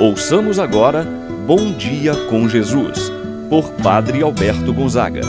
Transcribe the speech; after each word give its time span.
Ouçamos 0.00 0.58
agora 0.58 1.04
Bom 1.46 1.72
Dia 1.72 2.16
com 2.28 2.48
Jesus, 2.48 3.12
por 3.48 3.70
Padre 3.74 4.22
Alberto 4.22 4.72
Gonzaga. 4.72 5.20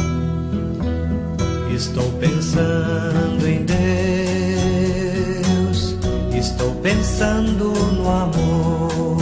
Estou 1.71 2.11
pensando 2.13 3.47
em 3.47 3.63
Deus, 3.63 3.85
estou 6.35 6.73
pensando 6.81 7.73
no 7.93 8.09
amor, 8.09 9.17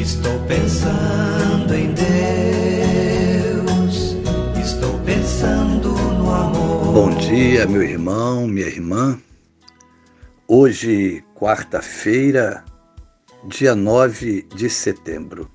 estou 0.00 0.36
pensando 0.48 1.72
em 1.72 1.92
Deus, 1.92 3.06
estou 4.60 4.98
pensando 5.04 5.90
no 5.90 6.28
amor. 6.28 6.92
Bom 6.92 7.10
dia, 7.10 7.68
meu 7.68 7.84
irmão, 7.84 8.48
minha 8.48 8.66
irmã. 8.66 9.16
Hoje, 10.48 11.22
quarta-feira, 11.36 12.64
dia 13.44 13.74
9 13.74 14.46
de 14.54 14.68
setembro. 14.68 15.50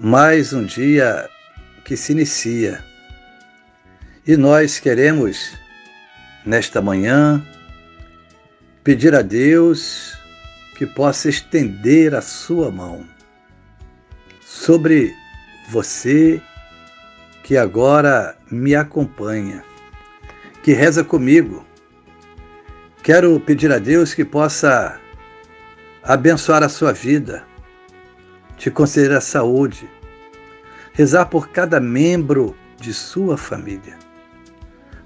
Mais 0.00 0.52
um 0.52 0.64
dia 0.64 1.28
que 1.84 1.96
se 1.96 2.12
inicia 2.12 2.84
e 4.26 4.36
nós 4.36 4.80
queremos, 4.80 5.56
nesta 6.44 6.82
manhã, 6.82 7.44
pedir 8.82 9.14
a 9.14 9.22
Deus 9.22 10.18
que 10.76 10.86
possa 10.86 11.28
estender 11.28 12.14
a 12.14 12.20
sua 12.20 12.70
mão 12.70 13.06
sobre 14.40 15.14
você 15.68 16.42
que 17.44 17.56
agora 17.56 18.36
me 18.50 18.74
acompanha, 18.74 19.64
que 20.64 20.72
reza 20.72 21.04
comigo. 21.04 21.64
Quero 23.04 23.38
pedir 23.38 23.72
a 23.72 23.78
Deus 23.78 24.12
que 24.14 24.24
possa 24.24 25.00
abençoar 26.08 26.62
a 26.62 26.70
sua 26.70 26.90
vida, 26.90 27.44
te 28.56 28.70
conceder 28.70 29.12
a 29.12 29.20
saúde, 29.20 29.86
rezar 30.94 31.26
por 31.26 31.50
cada 31.50 31.78
membro 31.78 32.56
de 32.80 32.94
sua 32.94 33.36
família. 33.36 33.98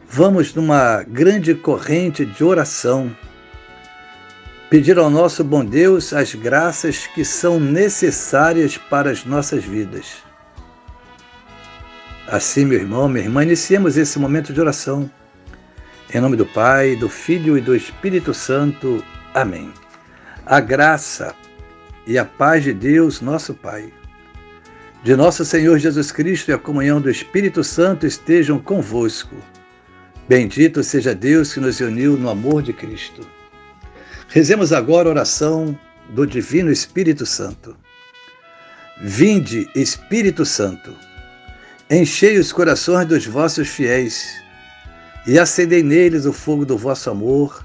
Vamos 0.09 0.55
numa 0.55 1.03
grande 1.03 1.57
corrente 1.57 2.25
de 2.25 2.45
oração, 2.45 3.11
pedir 4.71 4.97
ao 4.97 5.11
nosso 5.11 5.43
bom 5.43 5.65
Deus 5.65 6.13
as 6.13 6.37
graças 6.37 7.09
que 7.09 7.25
são 7.25 7.59
necessárias 7.59 8.77
para 8.79 9.11
as 9.11 9.25
nossas 9.25 9.65
vidas. 9.65 10.23
Assim, 12.29 12.65
meu 12.65 12.79
irmão, 12.79 13.09
minha 13.09 13.25
irmã, 13.25 13.43
iniciemos 13.43 13.97
esse 13.97 14.21
momento 14.21 14.53
de 14.53 14.61
oração. 14.61 15.11
Em 16.15 16.21
nome 16.21 16.37
do 16.37 16.47
Pai, 16.47 16.95
do 16.95 17.09
Filho 17.09 17.59
e 17.59 17.61
do 17.61 17.75
Espírito 17.75 18.33
Santo. 18.33 19.05
Amém 19.35 19.73
a 20.47 20.61
graça 20.61 21.35
e 22.07 22.19
a 22.19 22.25
paz 22.25 22.65
de 22.65 22.73
Deus, 22.73 23.21
nosso 23.21 23.55
Pai, 23.55 23.93
de 25.05 25.15
nosso 25.15 25.45
Senhor 25.45 25.79
Jesus 25.79 26.11
Cristo 26.11 26.51
e 26.51 26.55
a 26.55 26.59
comunhão 26.59 27.01
do 27.01 27.11
Espírito 27.11 27.63
Santo 27.63 28.07
estejam 28.07 28.59
convosco. 28.59 29.37
Bendito 30.29 30.83
seja 30.83 31.15
Deus 31.15 31.53
que 31.53 31.61
nos 31.61 31.81
uniu 31.81 32.17
no 32.17 32.29
amor 32.29 32.63
de 32.63 32.73
Cristo. 32.73 33.27
Rezemos 34.29 34.73
agora 34.73 35.09
a 35.09 35.13
oração 35.13 35.79
do 36.11 36.27
Divino 36.27 36.71
Espírito 36.71 37.27
Santo. 37.27 37.77
Vinde, 39.01 39.69
Espírito 39.75 40.45
Santo, 40.45 40.95
enchei 41.91 42.39
os 42.39 42.53
corações 42.53 43.07
dos 43.07 43.27
vossos 43.27 43.69
fiéis 43.69 44.41
e 45.27 45.39
acendei 45.39 45.83
neles 45.83 46.25
o 46.25 46.33
fogo 46.33 46.65
do 46.65 46.77
vosso 46.77 47.11
amor 47.11 47.65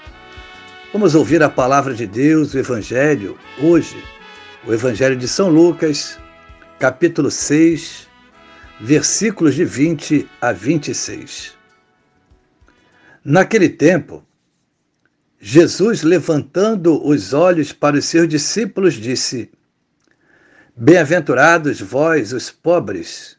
Vamos 0.93 1.15
ouvir 1.15 1.41
a 1.41 1.49
palavra 1.49 1.93
de 1.93 2.05
Deus, 2.05 2.53
o 2.53 2.59
Evangelho, 2.59 3.39
hoje, 3.63 3.95
o 4.67 4.73
Evangelho 4.73 5.15
de 5.15 5.25
São 5.25 5.47
Lucas, 5.47 6.19
capítulo 6.77 7.31
6, 7.31 8.09
versículos 8.77 9.55
de 9.55 9.63
20 9.63 10.29
a 10.41 10.51
26. 10.51 11.55
Naquele 13.23 13.69
tempo, 13.69 14.21
Jesus, 15.39 16.03
levantando 16.03 17.01
os 17.07 17.31
olhos 17.31 17.71
para 17.71 17.95
os 17.95 18.03
seus 18.03 18.27
discípulos, 18.27 18.95
disse: 18.95 19.49
Bem-aventurados 20.75 21.79
vós, 21.79 22.33
os 22.33 22.51
pobres, 22.51 23.37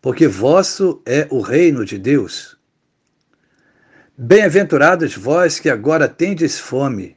porque 0.00 0.26
vosso 0.26 1.02
é 1.04 1.28
o 1.30 1.42
reino 1.42 1.84
de 1.84 1.98
Deus. 1.98 2.56
Bem-aventurados 4.22 5.16
vós 5.16 5.58
que 5.58 5.70
agora 5.70 6.06
tendes 6.06 6.58
fome, 6.58 7.16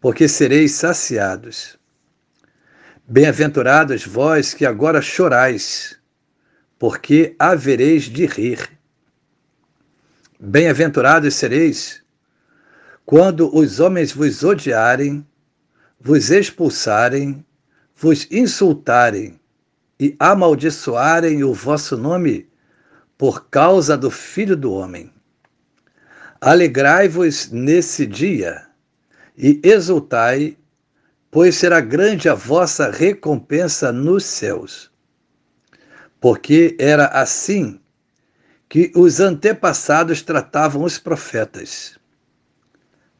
porque 0.00 0.28
sereis 0.28 0.70
saciados. 0.70 1.76
Bem-aventurados 3.04 4.06
vós 4.06 4.54
que 4.54 4.64
agora 4.64 5.02
chorais, 5.02 5.98
porque 6.78 7.34
havereis 7.36 8.04
de 8.04 8.26
rir. 8.26 8.78
Bem-aventurados 10.38 11.34
sereis 11.34 12.00
quando 13.04 13.52
os 13.52 13.80
homens 13.80 14.12
vos 14.12 14.44
odiarem, 14.44 15.26
vos 15.98 16.30
expulsarem, 16.30 17.44
vos 17.96 18.28
insultarem 18.30 19.40
e 19.98 20.14
amaldiçoarem 20.20 21.42
o 21.42 21.52
vosso 21.52 21.96
nome 21.96 22.48
por 23.18 23.48
causa 23.48 23.98
do 23.98 24.12
Filho 24.12 24.56
do 24.56 24.72
Homem. 24.72 25.12
Alegrai-vos 26.40 27.50
nesse 27.50 28.06
dia 28.06 28.66
e 29.36 29.60
exultai, 29.62 30.56
pois 31.30 31.56
será 31.56 31.80
grande 31.80 32.28
a 32.28 32.34
vossa 32.34 32.90
recompensa 32.90 33.90
nos 33.90 34.24
céus. 34.24 34.90
Porque 36.20 36.76
era 36.78 37.06
assim 37.06 37.80
que 38.68 38.92
os 38.94 39.20
antepassados 39.20 40.22
tratavam 40.22 40.84
os 40.84 40.98
profetas. 40.98 41.98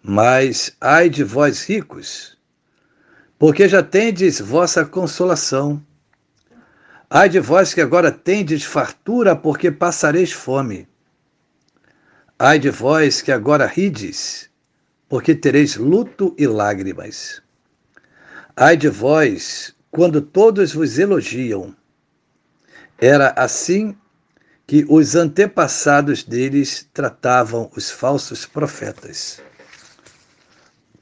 Mas 0.03 0.77
ai 0.81 1.09
de 1.09 1.25
vós 1.25 1.65
ricos, 1.65 2.37
porque 3.39 3.69
já 3.69 3.83
tendes 3.83 4.41
vossa 4.41 4.85
consolação. 4.85 5.83
Ai 7.09 7.29
de 7.29 7.41
vós 7.41 7.73
que 7.73 7.81
agora 7.81 8.11
tendes 8.11 8.65
fartura, 8.65 9.35
porque 9.37 9.71
passareis 9.71 10.33
fome. 10.33 10.89
Ai 12.39 12.59
de 12.59 12.71
vós 12.71 13.23
que 13.23 13.31
agora 13.31 13.67
rides, 13.67 14.51
porque 15.09 15.35
tereis 15.35 15.77
luto 15.77 16.35
e 16.37 16.47
lágrimas. 16.47 17.41
Ai 18.57 18.77
de 18.77 18.89
vós, 18.89 19.75
quando 19.91 20.21
todos 20.21 20.73
vos 20.73 20.99
elogiam. 20.99 21.75
Era 22.99 23.31
assim 23.37 23.97
que 24.67 24.85
os 24.89 25.15
antepassados 25.15 26.25
deles 26.25 26.89
tratavam 26.93 27.71
os 27.77 27.91
falsos 27.91 28.47
profetas. 28.47 29.41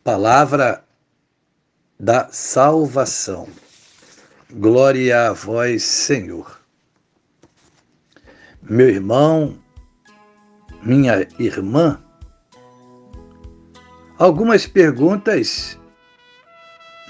Palavra 0.05 0.85
da 1.99 2.29
salvação. 2.31 3.49
Glória 4.51 5.29
a 5.29 5.33
vós, 5.33 5.83
Senhor. 5.85 6.61
Meu 8.61 8.89
irmão, 8.89 9.62
minha 10.83 11.27
irmã, 11.39 11.99
algumas 14.19 14.67
perguntas 14.67 15.79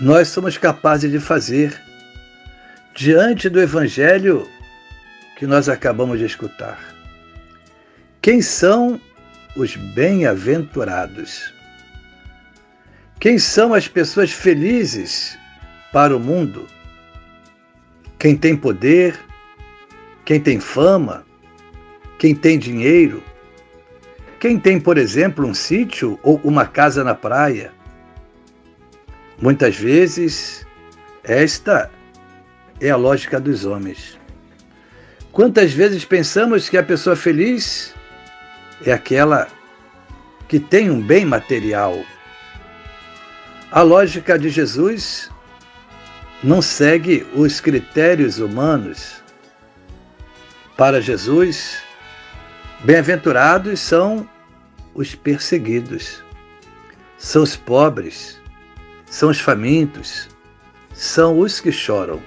nós 0.01 0.29
somos 0.29 0.59
capazes 0.59 1.11
de 1.11 1.19
fazer 1.19 1.81
diante 2.95 3.49
do 3.49 3.61
Evangelho 3.61 4.47
que 5.37 5.47
nós 5.47 5.69
acabamos 5.69 6.19
de 6.19 6.27
escutar. 6.27 6.79
Quem 8.21 8.43
são 8.43 9.01
os 9.57 9.77
bem-aventurados? 9.77 11.53
Quem 13.19 13.39
são 13.39 13.73
as 13.73 13.89
pessoas 13.89 14.31
felizes 14.31 15.39
para 15.93 16.17
o 16.17 16.21
mundo? 16.21 16.67
Quem 18.19 18.37
tem 18.37 18.57
poder, 18.57 19.19
quem 20.25 20.41
tem 20.41 20.61
fama, 20.61 21.25
quem 22.19 22.35
tem 22.35 22.59
dinheiro, 22.59 23.23
quem 24.43 24.59
tem, 24.59 24.81
por 24.81 24.99
exemplo, 24.99 25.47
um 25.47 25.55
sítio 25.55 26.19
ou 26.21 26.41
uma 26.43 26.67
casa 26.67 27.05
na 27.05 27.15
praia, 27.15 27.73
muitas 29.41 29.77
vezes 29.77 30.67
Esta 31.23 31.89
é 32.81 32.91
a 32.91 32.97
lógica 32.97 33.39
dos 33.39 33.65
homens. 33.65 34.19
Quantas 35.31 35.73
vezes 35.73 36.05
pensamos 36.05 36.69
que 36.69 36.77
a 36.77 36.83
pessoa 36.83 37.15
feliz 37.15 37.95
é 38.85 38.93
aquela 38.93 39.47
que 40.49 40.59
tem 40.59 40.91
um 40.91 41.01
bem 41.01 41.25
material? 41.25 42.05
A 43.71 43.83
lógica 43.83 44.37
de 44.37 44.51
Jesus 44.51 45.31
não 46.43 46.61
segue 46.61 47.25
os 47.33 47.61
critérios 47.61 48.41
humanos. 48.41 49.23
Para 50.77 51.01
Jesus, 51.01 51.81
bem-aventurados 52.81 53.79
são 53.79 54.32
os 54.95 55.15
perseguidos, 55.15 56.23
são 57.19 57.43
os 57.43 57.57
pobres, 57.57 58.41
são 59.07 59.31
os 59.31 59.41
famintos, 59.41 60.29
são 60.93 61.39
os 61.39 61.61
que 61.61 61.73
choram. 61.73 62.21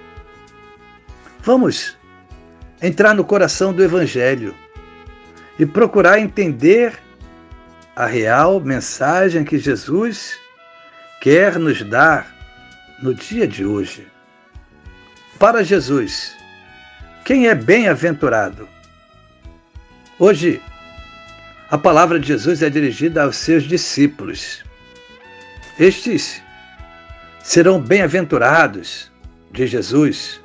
Vamos 1.41 1.97
entrar 2.81 3.13
no 3.13 3.23
coração 3.23 3.73
do 3.73 3.83
Evangelho 3.83 4.55
e 5.59 5.65
procurar 5.65 6.19
entender 6.19 6.97
a 7.95 8.05
real 8.05 8.59
mensagem 8.59 9.43
que 9.43 9.57
Jesus 9.57 10.37
quer 11.21 11.57
nos 11.57 11.81
dar 11.83 12.35
no 13.01 13.13
dia 13.13 13.47
de 13.47 13.65
hoje. 13.65 14.07
Para 15.39 15.63
Jesus, 15.63 16.35
quem 17.23 17.47
é 17.47 17.55
bem-aventurado? 17.55 18.67
Hoje, 20.19 20.61
a 21.69 21.77
palavra 21.77 22.19
de 22.19 22.27
Jesus 22.27 22.61
é 22.61 22.69
dirigida 22.69 23.23
aos 23.23 23.37
seus 23.37 23.63
discípulos. 23.63 24.63
Estes 25.79 26.41
serão 27.43 27.81
bem-aventurados 27.81 29.11
de 29.51 29.65
Jesus 29.65 30.39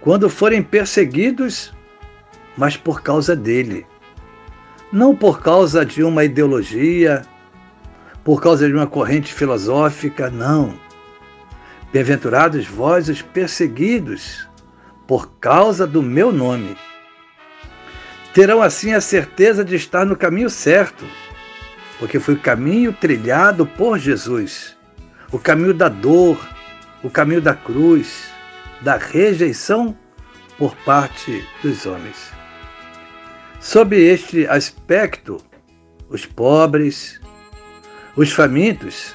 quando 0.00 0.30
forem 0.30 0.62
perseguidos, 0.62 1.74
mas 2.56 2.76
por 2.76 3.02
causa 3.02 3.34
dele. 3.34 3.84
Não 4.92 5.16
por 5.16 5.42
causa 5.42 5.84
de 5.84 6.04
uma 6.04 6.22
ideologia, 6.22 7.22
por 8.22 8.40
causa 8.40 8.68
de 8.68 8.72
uma 8.72 8.86
corrente 8.86 9.34
filosófica, 9.34 10.30
não. 10.30 10.78
Bem-aventurados 11.92 12.66
vós 12.66 13.08
os 13.08 13.20
perseguidos, 13.20 14.48
por 15.08 15.32
causa 15.40 15.88
do 15.88 16.02
meu 16.02 16.30
nome. 16.30 16.76
Terão 18.36 18.60
assim 18.60 18.92
a 18.92 19.00
certeza 19.00 19.64
de 19.64 19.76
estar 19.76 20.04
no 20.04 20.14
caminho 20.14 20.50
certo, 20.50 21.06
porque 21.98 22.20
foi 22.20 22.34
o 22.34 22.38
caminho 22.38 22.92
trilhado 22.92 23.64
por 23.64 23.98
Jesus, 23.98 24.76
o 25.32 25.38
caminho 25.38 25.72
da 25.72 25.88
dor, 25.88 26.38
o 27.02 27.08
caminho 27.08 27.40
da 27.40 27.54
cruz, 27.54 28.24
da 28.82 28.98
rejeição 28.98 29.96
por 30.58 30.76
parte 30.84 31.48
dos 31.62 31.86
homens. 31.86 32.30
Sob 33.58 33.96
este 33.96 34.46
aspecto, 34.46 35.38
os 36.10 36.26
pobres, 36.26 37.18
os 38.14 38.30
famintos 38.32 39.14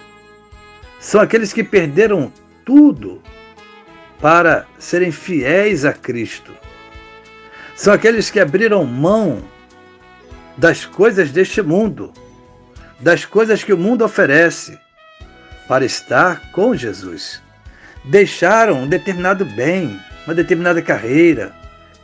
são 0.99 1.21
aqueles 1.21 1.53
que 1.53 1.63
perderam 1.63 2.33
tudo 2.65 3.21
para 4.19 4.65
serem 4.79 5.11
fiéis 5.11 5.85
a 5.85 5.93
Cristo. 5.93 6.51
São 7.81 7.95
aqueles 7.95 8.29
que 8.29 8.39
abriram 8.39 8.85
mão 8.85 9.41
das 10.55 10.85
coisas 10.85 11.31
deste 11.31 11.63
mundo, 11.63 12.13
das 12.99 13.25
coisas 13.25 13.63
que 13.63 13.73
o 13.73 13.77
mundo 13.77 14.05
oferece, 14.05 14.77
para 15.67 15.83
estar 15.83 16.51
com 16.51 16.75
Jesus. 16.75 17.41
Deixaram 18.05 18.83
um 18.83 18.87
determinado 18.87 19.43
bem, 19.43 19.99
uma 20.27 20.35
determinada 20.35 20.79
carreira, 20.79 21.55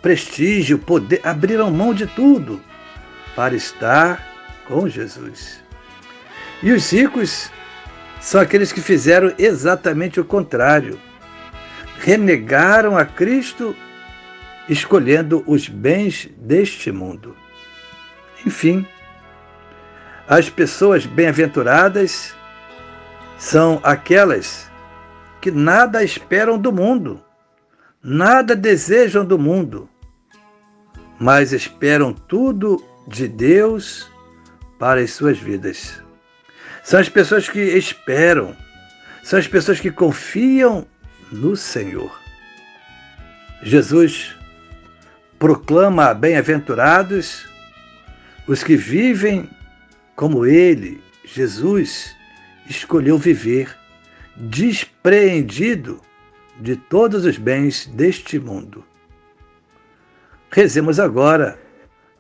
prestígio, 0.01 0.79
poder, 0.79 1.21
abriram 1.23 1.69
mão 1.69 1.93
de 1.93 2.07
tudo 2.07 2.59
para 3.35 3.53
estar 3.53 4.27
com 4.67 4.89
Jesus. 4.89 5.61
E 6.63 6.71
os 6.71 6.91
ricos 6.91 7.51
são 8.19 8.41
aqueles 8.41 8.71
que 8.71 8.81
fizeram 8.81 9.31
exatamente 9.37 10.19
o 10.19 10.25
contrário. 10.25 10.99
Renegaram 11.99 12.97
a 12.97 13.05
Cristo, 13.05 13.75
escolhendo 14.69 15.43
os 15.47 15.67
bens 15.67 16.29
deste 16.37 16.91
mundo. 16.91 17.35
Enfim, 18.45 18.85
as 20.27 20.49
pessoas 20.49 21.05
bem-aventuradas 21.05 22.35
são 23.37 23.79
aquelas 23.83 24.69
que 25.41 25.51
nada 25.51 26.03
esperam 26.03 26.57
do 26.57 26.71
mundo, 26.71 27.23
nada 28.01 28.55
desejam 28.55 29.23
do 29.23 29.37
mundo, 29.37 29.89
mas 31.19 31.53
esperam 31.53 32.13
tudo 32.13 32.83
de 33.07 33.27
Deus 33.27 34.11
para 34.77 35.01
as 35.01 35.11
suas 35.11 35.37
vidas. 35.37 36.01
São 36.83 36.99
as 36.99 37.09
pessoas 37.09 37.49
que 37.49 37.59
esperam, 37.59 38.55
são 39.23 39.39
as 39.39 39.47
pessoas 39.47 39.79
que 39.79 39.91
confiam 39.91 40.87
no 41.31 41.55
Senhor. 41.55 42.11
Jesus 43.61 44.36
proclama 45.39 46.13
bem-aventurados 46.13 47.47
os 48.47 48.63
que 48.63 48.75
vivem 48.75 49.49
como 50.15 50.45
ele, 50.45 51.01
Jesus, 51.23 52.15
escolheu 52.67 53.17
viver, 53.17 53.75
despreendido 54.35 56.01
de 56.59 56.75
todos 56.75 57.25
os 57.25 57.37
bens 57.37 57.85
deste 57.85 58.39
mundo. 58.39 58.83
Rezemos 60.49 60.99
agora 60.99 61.59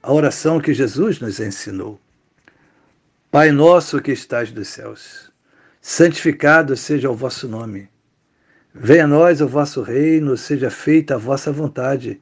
a 0.03 0.13
oração 0.13 0.59
que 0.59 0.73
Jesus 0.73 1.19
nos 1.19 1.39
ensinou. 1.39 1.99
Pai 3.31 3.51
nosso 3.51 4.01
que 4.01 4.11
estás 4.11 4.51
nos 4.51 4.67
céus, 4.67 5.31
santificado 5.81 6.77
seja 6.77 7.09
o 7.09 7.15
vosso 7.15 7.47
nome. 7.47 7.89
Venha 8.73 9.05
a 9.05 9.07
nós 9.07 9.41
o 9.41 9.47
vosso 9.47 9.81
reino, 9.81 10.37
seja 10.37 10.69
feita 10.69 11.15
a 11.15 11.17
vossa 11.17 11.51
vontade, 11.51 12.21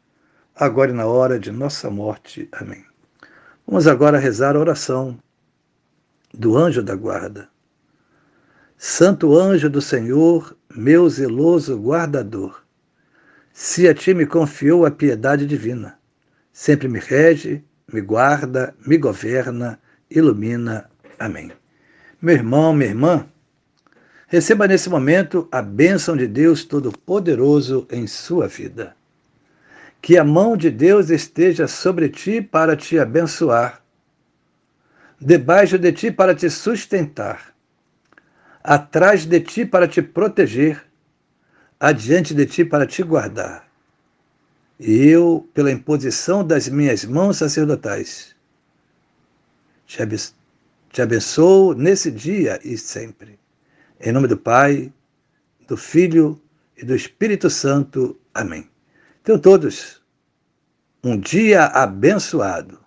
agora 0.55 0.91
e 0.91 0.93
na 0.93 1.05
hora 1.05 1.39
de 1.39 1.51
nossa 1.51 1.89
morte. 1.89 2.47
Amém. 2.51 2.85
Vamos 3.67 3.87
agora 3.87 4.17
rezar 4.17 4.55
a 4.55 4.59
oração 4.59 5.17
do 6.33 6.57
anjo 6.57 6.81
da 6.81 6.95
guarda. 6.95 7.49
Santo 8.77 9.37
anjo 9.37 9.69
do 9.69 9.81
Senhor, 9.81 10.57
meu 10.73 11.07
zeloso 11.09 11.77
guardador, 11.77 12.63
se 13.53 13.87
a 13.87 13.93
ti 13.93 14.13
me 14.13 14.25
confiou 14.25 14.85
a 14.85 14.91
piedade 14.91 15.45
divina, 15.45 15.99
sempre 16.51 16.87
me 16.87 16.99
rege 16.99 17.63
me 17.93 18.01
guarda, 18.01 18.73
me 18.85 18.97
governa, 18.97 19.79
ilumina. 20.09 20.89
Amém. 21.19 21.51
Meu 22.21 22.35
irmão, 22.35 22.73
minha 22.73 22.89
irmã, 22.89 23.25
receba 24.27 24.67
nesse 24.67 24.89
momento 24.89 25.47
a 25.51 25.61
bênção 25.61 26.15
de 26.15 26.27
Deus 26.27 26.63
Todo-Poderoso 26.63 27.87
em 27.91 28.07
sua 28.07 28.47
vida. 28.47 28.95
Que 30.01 30.17
a 30.17 30.23
mão 30.23 30.57
de 30.57 30.69
Deus 30.69 31.09
esteja 31.09 31.67
sobre 31.67 32.09
ti 32.09 32.41
para 32.41 32.75
te 32.75 32.97
abençoar, 32.97 33.81
debaixo 35.19 35.77
de 35.77 35.91
ti 35.91 36.11
para 36.11 36.33
te 36.33 36.49
sustentar, 36.49 37.53
atrás 38.63 39.25
de 39.25 39.39
ti 39.39 39.65
para 39.65 39.87
te 39.87 40.01
proteger, 40.01 40.83
adiante 41.79 42.33
de 42.33 42.45
ti 42.45 42.65
para 42.65 42.87
te 42.87 43.03
guardar 43.03 43.71
e 44.83 45.05
eu, 45.07 45.47
pela 45.53 45.71
imposição 45.71 46.45
das 46.45 46.67
minhas 46.67 47.05
mãos 47.05 47.37
sacerdotais, 47.37 48.35
te 49.85 51.01
abençoo 51.01 51.75
nesse 51.75 52.09
dia 52.09 52.59
e 52.63 52.75
sempre. 52.75 53.39
Em 53.99 54.11
nome 54.11 54.27
do 54.27 54.37
Pai, 54.37 54.91
do 55.67 55.77
Filho 55.77 56.41
e 56.75 56.83
do 56.83 56.95
Espírito 56.95 57.47
Santo. 57.47 58.19
Amém. 58.33 58.70
Então, 59.21 59.37
todos, 59.37 60.01
um 61.03 61.15
dia 61.15 61.65
abençoado. 61.65 62.79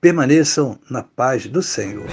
Permaneçam 0.00 0.78
na 0.90 1.02
paz 1.02 1.46
do 1.46 1.62
Senhor. 1.62 2.06